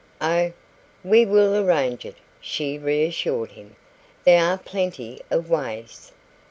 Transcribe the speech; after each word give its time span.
"Oh, 0.19 0.51
we 1.03 1.27
will 1.27 1.55
arrange 1.55 2.05
it!" 2.05 2.15
she 2.39 2.79
reassured 2.79 3.51
him. 3.51 3.75
"There 4.25 4.43
are 4.43 4.57
plenty 4.57 5.21
of 5.29 5.47
ways. 5.47 6.11